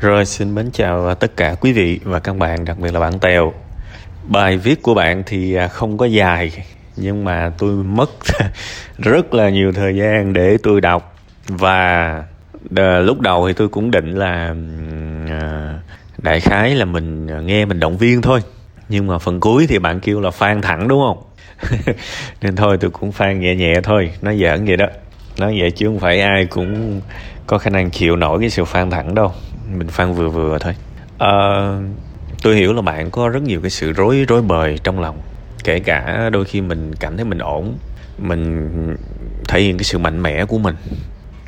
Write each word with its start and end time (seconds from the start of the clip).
Rồi 0.00 0.24
xin 0.24 0.54
mến 0.54 0.70
chào 0.72 1.14
tất 1.14 1.36
cả 1.36 1.54
quý 1.60 1.72
vị 1.72 2.00
và 2.04 2.18
các 2.18 2.36
bạn, 2.36 2.64
đặc 2.64 2.78
biệt 2.78 2.94
là 2.94 3.00
bạn 3.00 3.18
Tèo. 3.18 3.52
Bài 4.28 4.56
viết 4.56 4.82
của 4.82 4.94
bạn 4.94 5.22
thì 5.26 5.54
à, 5.54 5.68
không 5.68 5.98
có 5.98 6.06
dài 6.06 6.52
nhưng 6.96 7.24
mà 7.24 7.52
tôi 7.58 7.70
mất 7.72 8.10
rất 8.98 9.34
là 9.34 9.50
nhiều 9.50 9.72
thời 9.72 9.96
gian 9.96 10.32
để 10.32 10.56
tôi 10.62 10.80
đọc. 10.80 11.16
Và 11.48 12.24
lúc 13.00 13.20
đầu 13.20 13.48
thì 13.48 13.52
tôi 13.52 13.68
cũng 13.68 13.90
định 13.90 14.14
là 14.14 14.54
à, 15.28 15.74
đại 16.18 16.40
khái 16.40 16.74
là 16.74 16.84
mình 16.84 17.26
à, 17.30 17.40
nghe 17.40 17.64
mình 17.64 17.80
động 17.80 17.96
viên 17.96 18.22
thôi. 18.22 18.40
Nhưng 18.88 19.06
mà 19.06 19.18
phần 19.18 19.40
cuối 19.40 19.66
thì 19.66 19.78
bạn 19.78 20.00
kêu 20.00 20.20
là 20.20 20.30
phan 20.30 20.60
thẳng 20.62 20.88
đúng 20.88 21.02
không? 21.06 21.22
Nên 22.42 22.56
thôi 22.56 22.76
tôi 22.80 22.90
cũng 22.90 23.12
phan 23.12 23.40
nhẹ 23.40 23.54
nhẹ 23.54 23.74
thôi 23.82 24.12
nó 24.22 24.34
giỡn 24.34 24.64
vậy 24.64 24.76
đó 24.76 24.86
nói 25.38 25.56
vậy 25.60 25.70
chứ 25.70 25.86
không 25.86 25.98
phải 25.98 26.20
ai 26.20 26.46
cũng 26.46 27.00
có 27.46 27.58
khả 27.58 27.70
năng 27.70 27.90
chịu 27.90 28.16
nổi 28.16 28.40
cái 28.40 28.50
sự 28.50 28.64
phan 28.64 28.90
thẳng 28.90 29.14
đâu. 29.14 29.32
Mình 29.76 29.88
phan 29.88 30.12
vừa 30.12 30.28
vừa 30.28 30.58
thôi. 30.58 30.74
À, 31.18 31.32
tôi 32.42 32.56
hiểu 32.56 32.72
là 32.72 32.82
bạn 32.82 33.10
có 33.10 33.28
rất 33.28 33.42
nhiều 33.42 33.60
cái 33.60 33.70
sự 33.70 33.92
rối 33.92 34.24
rối 34.28 34.42
bời 34.42 34.78
trong 34.84 35.00
lòng. 35.00 35.20
Kể 35.64 35.80
cả 35.80 36.30
đôi 36.32 36.44
khi 36.44 36.60
mình 36.60 36.92
cảm 37.00 37.16
thấy 37.16 37.24
mình 37.24 37.38
ổn 37.38 37.78
mình 38.18 38.96
thể 39.48 39.60
hiện 39.60 39.78
cái 39.78 39.84
sự 39.84 39.98
mạnh 39.98 40.22
mẽ 40.22 40.44
của 40.44 40.58
mình. 40.58 40.74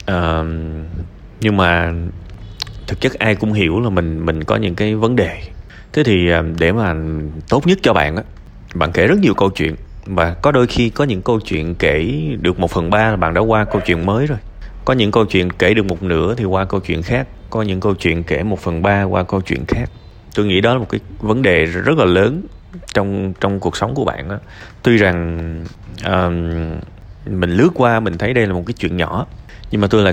À, 0.07 0.43
nhưng 1.41 1.57
mà 1.57 1.93
thực 2.87 3.01
chất 3.01 3.19
ai 3.19 3.35
cũng 3.35 3.53
hiểu 3.53 3.81
là 3.81 3.91
mình 3.91 4.27
mình 4.27 4.45
có 4.45 4.57
những 4.57 4.75
cái 4.75 4.95
vấn 4.95 5.17
đề. 5.17 5.43
Thế 5.93 6.03
thì 6.05 6.31
ờ, 6.31 6.45
để 6.59 6.73
mà 6.73 6.95
tốt 7.49 7.67
nhất 7.67 7.79
cho 7.83 7.93
bạn 7.93 8.17
á 8.17 8.23
bạn 8.75 8.93
kể 8.93 9.07
rất 9.07 9.19
nhiều 9.19 9.35
câu 9.35 9.51
chuyện 9.51 9.75
và 10.07 10.35
có 10.35 10.53
đôi 10.53 10.67
khi 10.67 10.91
có 10.91 11.05
những 11.05 11.23
câu 11.23 11.41
chuyện 11.41 11.75
kể 11.75 12.23
được 12.41 12.59
một 12.59 12.71
phần 12.71 12.91
ba 12.91 13.11
là 13.11 13.17
bạn 13.17 13.35
đã 13.35 13.41
qua 13.41 13.65
câu 13.65 13.81
chuyện 13.87 14.07
mới 14.07 14.27
rồi. 14.27 14.39
Có 14.85 14.93
những 14.93 15.11
câu 15.11 15.25
chuyện 15.25 15.51
kể 15.53 15.75
được 15.75 15.87
một 15.87 16.03
nửa 16.03 16.35
thì 16.35 16.45
qua 16.45 16.65
câu 16.65 16.81
chuyện 16.81 17.03
khác. 17.03 17.29
Có 17.51 17.63
những 17.63 17.81
câu 17.81 17.95
chuyện 17.95 18.23
kể 18.23 18.43
một 18.43 18.59
phần 18.59 18.83
ba 18.83 19.03
qua 19.03 19.23
câu 19.23 19.41
chuyện 19.41 19.65
khác. 19.69 19.91
Tôi 20.35 20.47
nghĩ 20.47 20.61
đó 20.61 20.73
là 20.73 20.79
một 20.79 20.89
cái 20.89 21.01
vấn 21.19 21.43
đề 21.43 21.65
rất 21.65 21.99
là 21.99 22.05
lớn 22.05 22.43
trong 22.95 23.33
trong 23.41 23.61
cuộc 23.61 23.77
sống 23.77 23.95
của 23.95 24.05
bạn 24.05 24.29
đó. 24.29 24.39
tuy 24.83 24.97
rằng 24.97 25.39
uh, 26.07 26.33
mình 27.27 27.51
lướt 27.51 27.71
qua 27.75 28.01
mình 28.01 28.19
thấy 28.19 28.35
đây 28.35 28.47
là 28.47 28.53
một 28.53 28.63
cái 28.67 28.75
chuyện 28.79 28.97
nhỏ 28.97 29.27
nhưng 29.71 29.81
mà 29.81 29.87
tôi 29.91 30.03
là 30.03 30.13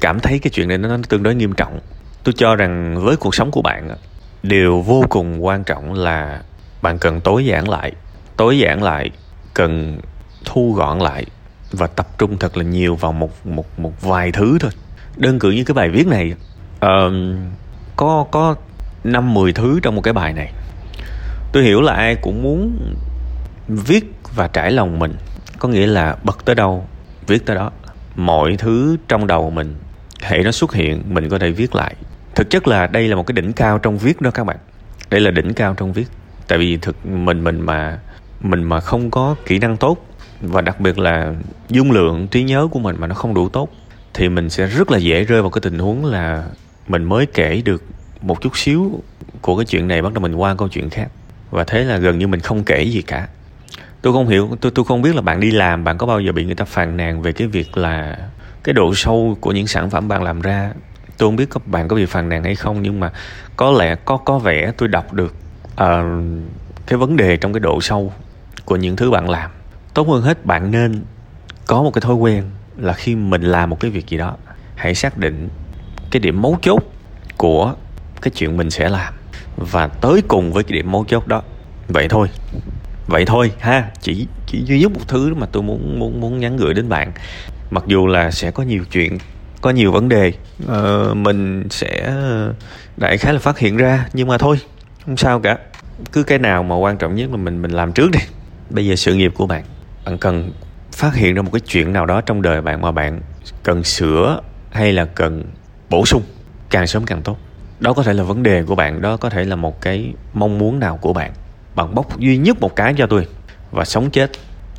cảm 0.00 0.20
thấy 0.20 0.38
cái 0.38 0.50
chuyện 0.50 0.68
này 0.68 0.78
nó 0.78 0.98
tương 1.08 1.22
đối 1.22 1.34
nghiêm 1.34 1.52
trọng. 1.52 1.80
Tôi 2.24 2.32
cho 2.36 2.56
rằng 2.56 3.00
với 3.04 3.16
cuộc 3.16 3.34
sống 3.34 3.50
của 3.50 3.62
bạn 3.62 3.88
điều 4.42 4.80
vô 4.80 5.04
cùng 5.08 5.44
quan 5.44 5.64
trọng 5.64 5.94
là 5.94 6.42
bạn 6.82 6.98
cần 6.98 7.20
tối 7.20 7.44
giản 7.44 7.68
lại 7.68 7.92
tối 8.38 8.58
giản 8.58 8.82
lại 8.82 9.10
cần 9.54 10.00
thu 10.44 10.72
gọn 10.72 10.98
lại 10.98 11.26
và 11.72 11.86
tập 11.86 12.18
trung 12.18 12.38
thật 12.38 12.56
là 12.56 12.64
nhiều 12.64 12.94
vào 12.94 13.12
một 13.12 13.46
một 13.46 13.78
một 13.78 14.02
vài 14.02 14.32
thứ 14.32 14.58
thôi. 14.60 14.70
Đơn 15.16 15.38
cử 15.38 15.50
như 15.50 15.64
cái 15.64 15.74
bài 15.74 15.88
viết 15.88 16.06
này 16.06 16.34
uh, 16.76 17.12
có 17.96 18.26
có 18.30 18.54
năm 19.04 19.34
mười 19.34 19.52
thứ 19.52 19.80
trong 19.82 19.94
một 19.94 20.00
cái 20.00 20.14
bài 20.14 20.32
này. 20.32 20.52
Tôi 21.52 21.62
hiểu 21.62 21.80
là 21.80 21.92
ai 21.92 22.14
cũng 22.14 22.42
muốn 22.42 22.78
viết 23.68 24.12
và 24.34 24.48
trải 24.48 24.70
lòng 24.70 24.98
mình 24.98 25.16
có 25.58 25.68
nghĩa 25.68 25.86
là 25.86 26.16
bật 26.24 26.44
tới 26.44 26.54
đâu 26.54 26.86
viết 27.26 27.46
tới 27.46 27.56
đó. 27.56 27.70
Mọi 28.16 28.56
thứ 28.58 28.96
trong 29.08 29.26
đầu 29.26 29.50
mình 29.50 29.74
hệ 30.22 30.38
nó 30.38 30.50
xuất 30.50 30.74
hiện 30.74 31.02
mình 31.08 31.28
có 31.28 31.38
thể 31.38 31.50
viết 31.50 31.74
lại. 31.74 31.94
Thực 32.34 32.50
chất 32.50 32.68
là 32.68 32.86
đây 32.86 33.08
là 33.08 33.16
một 33.16 33.26
cái 33.26 33.32
đỉnh 33.32 33.52
cao 33.52 33.78
trong 33.78 33.98
viết 33.98 34.20
đó 34.20 34.30
các 34.30 34.44
bạn. 34.44 34.56
Đây 35.10 35.20
là 35.20 35.30
đỉnh 35.30 35.54
cao 35.54 35.74
trong 35.74 35.92
viết. 35.92 36.06
Tại 36.48 36.58
vì 36.58 36.76
thực 36.76 37.06
mình 37.06 37.44
mình 37.44 37.60
mà 37.60 37.98
mình 38.40 38.64
mà 38.64 38.80
không 38.80 39.10
có 39.10 39.34
kỹ 39.46 39.58
năng 39.58 39.76
tốt 39.76 40.06
và 40.40 40.60
đặc 40.60 40.80
biệt 40.80 40.98
là 40.98 41.34
dung 41.68 41.92
lượng 41.92 42.28
trí 42.28 42.42
nhớ 42.42 42.68
của 42.70 42.78
mình 42.78 42.96
mà 42.98 43.06
nó 43.06 43.14
không 43.14 43.34
đủ 43.34 43.48
tốt 43.48 43.68
thì 44.14 44.28
mình 44.28 44.50
sẽ 44.50 44.66
rất 44.66 44.90
là 44.90 44.98
dễ 44.98 45.24
rơi 45.24 45.42
vào 45.42 45.50
cái 45.50 45.60
tình 45.60 45.78
huống 45.78 46.04
là 46.04 46.44
mình 46.88 47.04
mới 47.04 47.26
kể 47.26 47.62
được 47.64 47.82
một 48.20 48.40
chút 48.40 48.56
xíu 48.56 49.02
của 49.40 49.56
cái 49.56 49.64
chuyện 49.64 49.88
này 49.88 50.02
bắt 50.02 50.12
đầu 50.12 50.22
mình 50.22 50.34
qua 50.34 50.54
câu 50.54 50.68
chuyện 50.68 50.90
khác. 50.90 51.08
Và 51.50 51.64
thế 51.64 51.84
là 51.84 51.96
gần 51.96 52.18
như 52.18 52.26
mình 52.26 52.40
không 52.40 52.64
kể 52.64 52.82
gì 52.82 53.02
cả. 53.02 53.28
Tôi 54.02 54.12
không 54.12 54.28
hiểu 54.28 54.56
tôi 54.60 54.72
tôi 54.74 54.84
không 54.84 55.02
biết 55.02 55.14
là 55.14 55.22
bạn 55.22 55.40
đi 55.40 55.50
làm 55.50 55.84
bạn 55.84 55.98
có 55.98 56.06
bao 56.06 56.20
giờ 56.20 56.32
bị 56.32 56.44
người 56.44 56.54
ta 56.54 56.64
phàn 56.64 56.96
nàn 56.96 57.22
về 57.22 57.32
cái 57.32 57.48
việc 57.48 57.76
là 57.76 58.18
cái 58.64 58.72
độ 58.72 58.94
sâu 58.94 59.36
của 59.40 59.52
những 59.52 59.66
sản 59.66 59.90
phẩm 59.90 60.08
bạn 60.08 60.22
làm 60.22 60.40
ra? 60.40 60.72
Tôi 61.18 61.26
không 61.26 61.36
biết 61.36 61.50
các 61.50 61.66
bạn 61.66 61.88
có 61.88 61.96
bị 61.96 62.06
phàn 62.06 62.28
nàn 62.28 62.44
hay 62.44 62.54
không 62.54 62.82
nhưng 62.82 63.00
mà 63.00 63.12
có 63.56 63.70
lẽ 63.70 63.94
có 63.94 64.16
có 64.16 64.38
vẻ 64.38 64.72
tôi 64.76 64.88
đọc 64.88 65.12
được 65.12 65.34
uh, 65.72 65.86
cái 66.86 66.98
vấn 66.98 67.16
đề 67.16 67.36
trong 67.36 67.52
cái 67.52 67.60
độ 67.60 67.80
sâu 67.80 68.12
của 68.64 68.76
những 68.76 68.96
thứ 68.96 69.10
bạn 69.10 69.30
làm. 69.30 69.50
Tốt 69.94 70.08
hơn 70.08 70.22
hết 70.22 70.46
bạn 70.46 70.70
nên 70.70 71.02
có 71.66 71.82
một 71.82 71.90
cái 71.94 72.00
thói 72.00 72.14
quen 72.14 72.44
là 72.76 72.92
khi 72.92 73.14
mình 73.14 73.42
làm 73.42 73.70
một 73.70 73.80
cái 73.80 73.90
việc 73.90 74.08
gì 74.08 74.18
đó 74.18 74.36
hãy 74.76 74.94
xác 74.94 75.18
định 75.18 75.48
cái 76.10 76.20
điểm 76.20 76.42
mấu 76.42 76.58
chốt 76.62 76.82
của 77.36 77.74
cái 78.22 78.30
chuyện 78.30 78.56
mình 78.56 78.70
sẽ 78.70 78.88
làm. 78.88 79.14
Và 79.56 79.86
tới 79.86 80.22
cùng 80.28 80.52
với 80.52 80.64
cái 80.64 80.72
điểm 80.72 80.92
mấu 80.92 81.04
chốt 81.04 81.26
đó 81.26 81.42
vậy 81.88 82.08
thôi. 82.08 82.28
Vậy 83.06 83.24
thôi 83.24 83.52
ha 83.58 83.90
chỉ 84.00 84.26
chỉ 84.46 84.64
duy 84.64 84.80
nhất 84.80 84.92
một 84.92 85.00
thứ 85.08 85.34
mà 85.34 85.46
tôi 85.52 85.62
muốn 85.62 85.98
muốn 85.98 86.20
muốn 86.20 86.40
nhắn 86.40 86.56
gửi 86.56 86.74
đến 86.74 86.88
bạn. 86.88 87.12
Mặc 87.70 87.84
dù 87.86 88.06
là 88.06 88.30
sẽ 88.30 88.50
có 88.50 88.62
nhiều 88.62 88.84
chuyện 88.92 89.18
có 89.60 89.70
nhiều 89.70 89.92
vấn 89.92 90.08
đề 90.08 90.32
uh, 90.64 91.16
mình 91.16 91.68
sẽ 91.70 92.00
ờ, 92.06 92.54
đại 92.96 93.18
khái 93.18 93.32
là 93.32 93.38
phát 93.38 93.58
hiện 93.58 93.76
ra 93.76 94.08
nhưng 94.12 94.28
mà 94.28 94.38
thôi 94.38 94.60
không 95.06 95.16
sao 95.16 95.40
cả. 95.40 95.58
Cứ 96.12 96.22
cái 96.22 96.38
nào 96.38 96.62
mà 96.62 96.76
quan 96.76 96.96
trọng 96.96 97.14
nhất 97.14 97.30
là 97.30 97.36
mình 97.36 97.62
mình 97.62 97.70
làm 97.70 97.92
trước 97.92 98.10
đi 98.12 98.20
bây 98.70 98.86
giờ 98.86 98.96
sự 98.96 99.14
nghiệp 99.14 99.32
của 99.36 99.46
bạn 99.46 99.64
bạn 100.04 100.18
cần 100.18 100.52
phát 100.92 101.14
hiện 101.14 101.34
ra 101.34 101.42
một 101.42 101.50
cái 101.52 101.60
chuyện 101.60 101.92
nào 101.92 102.06
đó 102.06 102.20
trong 102.20 102.42
đời 102.42 102.60
bạn 102.60 102.80
mà 102.80 102.92
bạn 102.92 103.20
cần 103.62 103.84
sửa 103.84 104.40
hay 104.70 104.92
là 104.92 105.04
cần 105.04 105.44
bổ 105.90 106.06
sung, 106.06 106.22
càng 106.70 106.86
sớm 106.86 107.04
càng 107.06 107.22
tốt. 107.22 107.38
Đó 107.80 107.92
có 107.92 108.02
thể 108.02 108.12
là 108.12 108.22
vấn 108.22 108.42
đề 108.42 108.62
của 108.62 108.74
bạn, 108.74 109.02
đó 109.02 109.16
có 109.16 109.30
thể 109.30 109.44
là 109.44 109.56
một 109.56 109.80
cái 109.80 110.12
mong 110.34 110.58
muốn 110.58 110.78
nào 110.78 110.96
của 110.96 111.12
bạn. 111.12 111.32
Bạn 111.74 111.94
bóc 111.94 112.18
duy 112.18 112.36
nhất 112.36 112.60
một 112.60 112.76
cái 112.76 112.94
cho 112.98 113.06
tôi 113.06 113.26
và 113.70 113.84
sống 113.84 114.10
chết 114.10 114.30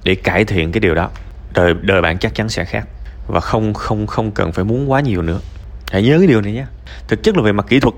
để 0.04 0.16
cải 0.16 0.46
thiện 0.46 0.72
cái 0.72 0.80
điều 0.80 0.96
đó. 0.96 1.10
Đời 1.54 1.74
đời 1.82 2.02
bạn 2.02 2.18
chắc 2.18 2.36
chắn 2.36 2.50
sẽ 2.50 2.66
khác 2.66 2.88
và 3.28 3.40
không 3.40 3.74
không 3.74 4.08
không 4.08 4.32
cần 4.32 4.52
phải 4.52 4.66
muốn 4.66 4.92
quá 4.92 5.02
nhiều 5.02 5.22
nữa. 5.22 5.40
Hãy 5.92 6.04
nhớ 6.04 6.18
cái 6.18 6.28
điều 6.28 6.42
này 6.42 6.54
nhé. 6.54 6.66
Thực 7.08 7.24
chất 7.24 7.38
là 7.38 7.44
về 7.44 7.52
mặt 7.52 7.66
kỹ 7.70 7.80
thuật 7.80 7.96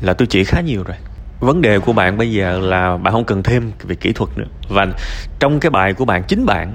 là 0.00 0.14
tôi 0.14 0.26
chỉ 0.26 0.44
khá 0.44 0.60
nhiều 0.60 0.82
rồi 0.82 0.96
vấn 1.42 1.60
đề 1.60 1.78
của 1.78 1.92
bạn 1.92 2.18
bây 2.18 2.32
giờ 2.32 2.60
là 2.60 2.96
bạn 2.96 3.12
không 3.12 3.24
cần 3.24 3.42
thêm 3.42 3.72
về 3.82 3.94
kỹ 3.94 4.12
thuật 4.12 4.38
nữa. 4.38 4.46
Và 4.68 4.86
trong 5.40 5.60
cái 5.60 5.70
bài 5.70 5.92
của 5.92 6.04
bạn, 6.04 6.22
chính 6.28 6.46
bạn 6.46 6.74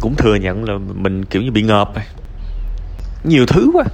cũng 0.00 0.14
thừa 0.14 0.34
nhận 0.34 0.64
là 0.64 0.78
mình 0.94 1.24
kiểu 1.24 1.42
như 1.42 1.50
bị 1.50 1.62
ngợp 1.62 1.92
nhiều 3.24 3.46
thứ 3.46 3.70
quá. 3.74 3.84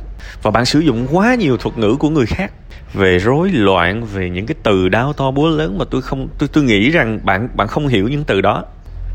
Và 0.42 0.50
bạn 0.50 0.64
sử 0.64 0.80
dụng 0.80 1.06
quá 1.12 1.34
nhiều 1.34 1.56
thuật 1.56 1.78
ngữ 1.78 1.96
của 1.98 2.10
người 2.10 2.26
khác 2.26 2.52
về 2.94 3.18
rối 3.18 3.50
loạn, 3.52 4.04
về 4.04 4.30
những 4.30 4.46
cái 4.46 4.54
từ 4.62 4.88
đau 4.88 5.12
to 5.12 5.30
búa 5.30 5.48
lớn 5.48 5.78
mà 5.78 5.84
tôi 5.90 6.02
không, 6.02 6.28
tôi 6.38 6.48
tôi 6.52 6.64
nghĩ 6.64 6.90
rằng 6.90 7.20
bạn 7.22 7.48
bạn 7.54 7.68
không 7.68 7.88
hiểu 7.88 8.08
những 8.08 8.24
từ 8.24 8.40
đó. 8.40 8.64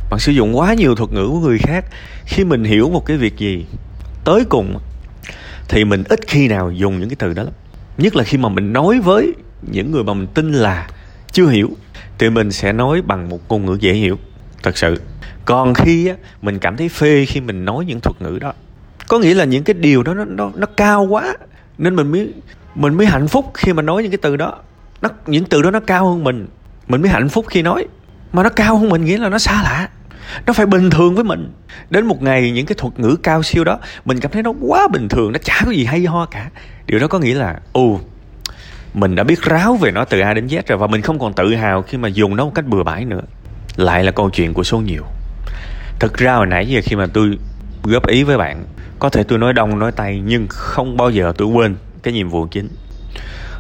Bạn 0.10 0.20
sử 0.20 0.32
dụng 0.32 0.58
quá 0.58 0.74
nhiều 0.74 0.96
thuật 0.96 1.12
ngữ 1.12 1.28
của 1.28 1.40
người 1.40 1.58
khác. 1.58 1.86
Khi 2.26 2.44
mình 2.44 2.64
hiểu 2.64 2.90
một 2.90 3.06
cái 3.06 3.18
việc 3.18 3.38
gì 3.38 3.66
tới 4.26 4.46
cùng, 4.50 4.80
thì 5.70 5.86
mình 5.86 6.04
ít 6.10 6.20
khi 6.28 6.48
nào 6.48 6.72
dùng 6.72 7.00
những 7.00 7.10
cái 7.10 7.16
từ 7.20 7.34
đó 7.34 7.44
lắm. 7.44 7.54
Nhất 7.98 8.16
là 8.16 8.24
khi 8.24 8.38
mà 8.38 8.50
mình 8.50 8.74
nói 8.74 9.00
với 9.00 9.34
những 9.62 9.92
người 9.92 10.04
mà 10.04 10.14
mình 10.14 10.28
tin 10.28 10.52
là 10.52 10.88
chưa 11.32 11.48
hiểu 11.48 11.70
thì 12.18 12.30
mình 12.30 12.52
sẽ 12.52 12.74
nói 12.74 13.02
bằng 13.02 13.30
một 13.30 13.40
ngôn 13.50 13.66
ngữ 13.66 13.78
dễ 13.80 13.94
hiểu 13.94 14.18
thật 14.64 14.78
sự. 14.78 15.02
Còn 15.46 15.74
khi 15.74 16.08
á, 16.08 16.16
mình 16.42 16.60
cảm 16.60 16.78
thấy 16.78 16.90
phê 16.90 17.26
khi 17.26 17.42
mình 17.42 17.66
nói 17.66 17.86
những 17.86 18.00
thuật 18.00 18.22
ngữ 18.22 18.40
đó. 18.42 18.54
Có 19.08 19.20
nghĩa 19.20 19.34
là 19.34 19.46
những 19.46 19.64
cái 19.64 19.74
điều 19.74 20.04
đó 20.04 20.14
nó 20.14 20.26
nó, 20.26 20.52
nó 20.56 20.68
cao 20.78 21.04
quá 21.04 21.36
nên 21.78 21.96
mình 21.96 22.12
mới 22.12 22.34
mình 22.76 22.94
mới 22.94 23.08
hạnh 23.08 23.28
phúc 23.28 23.52
khi 23.54 23.74
mà 23.74 23.82
nói 23.82 24.04
những 24.04 24.12
cái 24.12 24.20
từ 24.22 24.36
đó. 24.36 24.58
Nó 25.02 25.10
những 25.26 25.46
từ 25.46 25.62
đó 25.62 25.72
nó 25.72 25.80
cao 25.80 26.10
hơn 26.10 26.24
mình 26.24 26.48
mình 26.88 27.02
mới 27.02 27.12
hạnh 27.12 27.30
phúc 27.30 27.46
khi 27.50 27.62
nói. 27.62 27.88
Mà 28.34 28.44
nó 28.44 28.50
cao 28.50 28.78
hơn 28.78 28.90
mình 28.90 29.06
nghĩa 29.06 29.18
là 29.18 29.30
nó 29.30 29.38
xa 29.38 29.64
lạ 29.64 29.90
nó 30.46 30.54
phải 30.54 30.66
bình 30.66 30.90
thường 30.90 31.16
với 31.16 31.24
mình. 31.24 31.52
Đến 31.90 32.06
một 32.06 32.22
ngày 32.22 32.52
những 32.52 32.66
cái 32.66 32.76
thuật 32.78 33.00
ngữ 33.00 33.16
cao 33.24 33.44
siêu 33.44 33.64
đó 33.64 33.80
mình 34.06 34.20
cảm 34.20 34.32
thấy 34.32 34.44
nó 34.44 34.54
quá 34.62 34.88
bình 34.92 35.10
thường 35.10 35.32
nó 35.32 35.40
chả 35.44 35.62
có 35.66 35.72
gì 35.72 35.86
hay 35.86 36.06
ho 36.06 36.26
cả. 36.26 36.50
Điều 36.86 37.00
đó 37.00 37.08
có 37.08 37.20
nghĩa 37.20 37.36
là 37.36 37.60
ồ 37.72 38.00
mình 38.94 39.16
đã 39.16 39.24
biết 39.24 39.42
ráo 39.42 39.76
về 39.76 39.92
nó 39.92 40.06
từ 40.06 40.20
A 40.20 40.34
đến 40.34 40.48
Z 40.48 40.62
rồi 40.68 40.78
và 40.78 40.88
mình 40.88 41.02
không 41.02 41.20
còn 41.20 41.34
tự 41.34 41.56
hào 41.56 41.82
khi 41.82 41.98
mà 41.98 42.08
dùng 42.08 42.36
nó 42.36 42.46
một 42.46 42.52
cách 42.56 42.66
bừa 42.66 42.84
bãi 42.84 43.06
nữa. 43.06 43.22
Lại 43.76 44.04
là 44.04 44.12
câu 44.12 44.30
chuyện 44.30 44.54
của 44.54 44.64
số 44.64 44.80
nhiều. 44.80 45.04
Thực 46.00 46.18
ra 46.18 46.36
hồi 46.36 46.46
nãy 46.46 46.68
giờ 46.68 46.82
khi 46.84 46.96
mà 46.96 47.06
tôi 47.14 47.38
góp 47.84 48.08
ý 48.08 48.24
với 48.24 48.38
bạn, 48.38 48.66
có 49.00 49.10
thể 49.10 49.24
tôi 49.24 49.40
nói 49.40 49.54
đông, 49.54 49.80
nói 49.80 49.92
tay, 49.92 50.22
nhưng 50.26 50.48
không 50.50 50.98
bao 50.98 51.10
giờ 51.10 51.34
tôi 51.38 51.48
quên 51.48 51.76
cái 52.04 52.14
nhiệm 52.14 52.30
vụ 52.30 52.48
chính. 52.52 52.70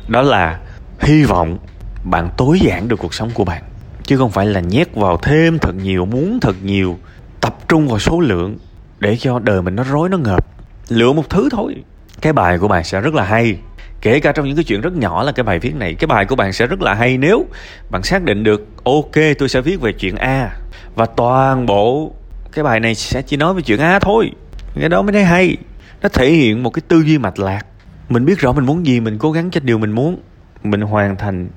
Đó 0.07 0.21
là 0.21 0.59
hy 0.99 1.23
vọng 1.23 1.57
bạn 2.03 2.29
tối 2.37 2.59
giản 2.59 2.87
được 2.87 2.99
cuộc 2.99 3.13
sống 3.13 3.29
của 3.33 3.43
bạn, 3.45 3.63
chứ 4.03 4.17
không 4.17 4.31
phải 4.31 4.45
là 4.45 4.59
nhét 4.59 4.95
vào 4.95 5.17
thêm 5.17 5.59
thật 5.59 5.75
nhiều, 5.75 6.05
muốn 6.05 6.39
thật 6.41 6.55
nhiều, 6.63 6.97
tập 7.41 7.55
trung 7.67 7.87
vào 7.87 7.99
số 7.99 8.19
lượng 8.19 8.57
để 8.99 9.17
cho 9.17 9.39
đời 9.39 9.61
mình 9.61 9.75
nó 9.75 9.83
rối, 9.83 10.09
nó 10.09 10.17
ngợp. 10.17 10.45
Lựa 10.89 11.13
một 11.13 11.29
thứ 11.29 11.49
thôi. 11.51 11.75
Cái 12.21 12.33
bài 12.33 12.57
của 12.57 12.67
bạn 12.67 12.83
sẽ 12.83 13.01
rất 13.01 13.13
là 13.13 13.23
hay 13.23 13.57
kể 14.01 14.19
cả 14.19 14.31
trong 14.31 14.47
những 14.47 14.55
cái 14.55 14.63
chuyện 14.63 14.81
rất 14.81 14.93
nhỏ 14.93 15.23
là 15.23 15.31
cái 15.31 15.43
bài 15.43 15.59
viết 15.59 15.75
này, 15.75 15.93
cái 15.93 16.07
bài 16.07 16.25
của 16.25 16.35
bạn 16.35 16.53
sẽ 16.53 16.67
rất 16.67 16.81
là 16.81 16.93
hay 16.93 17.17
nếu 17.17 17.45
bạn 17.89 18.03
xác 18.03 18.23
định 18.23 18.43
được, 18.43 18.67
ok, 18.83 19.15
tôi 19.37 19.49
sẽ 19.49 19.61
viết 19.61 19.81
về 19.81 19.93
chuyện 19.93 20.15
a. 20.15 20.51
Và 20.95 21.05
toàn 21.05 21.65
bộ 21.65 22.11
cái 22.51 22.63
bài 22.63 22.79
này 22.79 22.95
sẽ 22.95 23.21
chỉ 23.21 23.37
nói 23.37 23.53
về 23.53 23.61
chuyện 23.61 23.79
a 23.79 23.99
thôi. 23.99 24.31
Cái 24.79 24.89
đó 24.89 25.01
mới 25.01 25.13
thấy 25.13 25.23
hay. 25.23 25.57
Nó 26.01 26.09
thể 26.09 26.31
hiện 26.31 26.63
một 26.63 26.69
cái 26.69 26.81
tư 26.87 27.01
duy 27.01 27.17
mạch 27.17 27.39
lạc. 27.39 27.65
Mình 28.09 28.25
biết 28.25 28.39
rõ 28.39 28.51
mình 28.53 28.65
muốn 28.65 28.85
gì, 28.85 28.99
mình 28.99 29.17
cố 29.17 29.31
gắng 29.31 29.51
cho 29.51 29.59
điều 29.63 29.77
mình 29.77 29.91
muốn. 29.91 30.17
Mình 30.63 30.81
hoàn 30.81 31.15
thành 31.15 31.49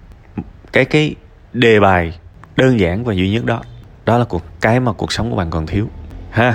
cái 0.72 0.84
cái 0.84 1.14
đề 1.52 1.80
bài 1.80 2.18
đơn 2.56 2.80
giản 2.80 3.04
và 3.04 3.14
duy 3.14 3.30
nhất 3.30 3.44
đó. 3.44 3.62
Đó 4.04 4.18
là 4.18 4.24
cuộc, 4.24 4.42
cái 4.60 4.80
mà 4.80 4.92
cuộc 4.92 5.12
sống 5.12 5.30
của 5.30 5.36
bạn 5.36 5.50
còn 5.50 5.66
thiếu. 5.66 5.88
Ha 6.30 6.54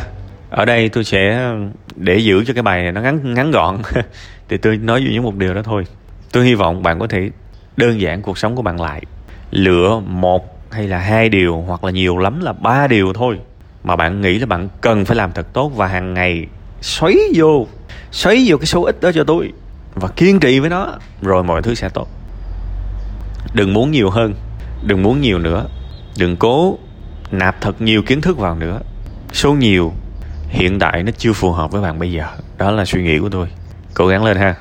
ở 0.56 0.66
đây 0.66 0.90
tôi 0.90 1.04
sẽ 1.04 1.52
để 1.96 2.18
giữ 2.18 2.44
cho 2.46 2.54
cái 2.54 2.64
bài 2.64 2.84
này 2.84 2.92
nó 2.92 3.02
ngắn 3.02 3.34
ngắn 3.34 3.52
gọn. 3.52 3.78
Thì 4.50 4.58
tôi 4.58 4.78
nói 4.78 5.04
duy 5.04 5.14
nhất 5.14 5.24
một 5.24 5.36
điều 5.36 5.54
đó 5.54 5.62
thôi. 5.64 5.84
Tôi 6.32 6.46
hy 6.46 6.56
vọng 6.56 6.84
bạn 6.84 7.00
có 7.00 7.08
thể 7.08 7.30
đơn 7.78 8.02
giản 8.02 8.22
cuộc 8.22 8.38
sống 8.38 8.56
của 8.56 8.62
bạn 8.62 8.82
lại. 8.82 9.02
Lựa 9.52 10.02
một 10.06 10.72
hay 10.72 10.88
là 10.88 11.00
hai 11.00 11.30
điều 11.30 11.64
hoặc 11.68 11.84
là 11.84 11.92
nhiều 11.92 12.18
lắm 12.18 12.42
là 12.42 12.54
ba 12.54 12.88
điều 12.88 13.14
thôi 13.14 13.40
mà 13.84 13.96
bạn 13.96 14.22
nghĩ 14.22 14.40
là 14.40 14.46
bạn 14.46 14.70
cần 14.82 15.06
phải 15.06 15.18
làm 15.18 15.32
thật 15.32 15.54
tốt 15.54 15.72
và 15.76 15.88
hàng 15.88 16.14
ngày 16.14 16.46
xoáy 16.82 17.16
vô 17.36 17.68
xoáy 18.12 18.44
vô 18.48 18.58
cái 18.58 18.66
số 18.66 18.84
ít 18.84 19.02
đó 19.02 19.12
cho 19.12 19.24
tôi 19.24 19.52
và 19.96 20.08
kiên 20.08 20.40
trì 20.40 20.60
với 20.60 20.70
nó, 20.70 20.94
rồi 21.22 21.44
mọi 21.44 21.62
thứ 21.62 21.76
sẽ 21.76 21.90
tốt. 21.90 22.08
Đừng 23.54 23.74
muốn 23.74 23.92
nhiều 23.92 24.10
hơn, 24.10 24.34
đừng 24.84 25.04
muốn 25.04 25.22
nhiều 25.22 25.40
nữa. 25.40 25.66
Đừng 26.18 26.36
cố 26.36 26.78
nạp 27.32 27.62
thật 27.62 27.82
nhiều 27.82 28.02
kiến 28.02 28.22
thức 28.22 28.38
vào 28.38 28.56
nữa. 28.56 28.80
Số 29.34 29.54
nhiều 29.54 29.94
hiện 30.50 30.80
tại 30.80 31.04
nó 31.04 31.12
chưa 31.18 31.34
phù 31.34 31.52
hợp 31.52 31.72
với 31.72 31.82
bạn 31.82 32.00
bây 32.00 32.12
giờ. 32.12 32.26
Đó 32.58 32.72
là 32.72 32.86
suy 32.86 33.04
nghĩ 33.04 33.20
của 33.20 33.30
tôi. 33.30 33.48
Cố 33.94 34.08
gắng 34.08 34.24
lên 34.24 34.38
ha. 34.38 34.56